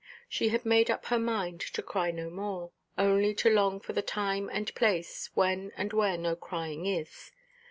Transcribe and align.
She 0.27 0.49
had 0.49 0.65
made 0.65 0.89
up 0.89 1.05
her 1.05 1.19
mind 1.19 1.59
to 1.59 1.83
cry 1.83 2.09
no 2.09 2.31
more, 2.31 2.71
only 2.97 3.35
to 3.35 3.51
long 3.51 3.79
for 3.79 3.93
the 3.93 4.01
time 4.01 4.49
and 4.51 4.73
place 4.73 5.29
when 5.35 5.71
and 5.77 5.93
where 5.93 6.17
no 6.17 6.35
crying 6.35 6.87
is. 6.87 7.31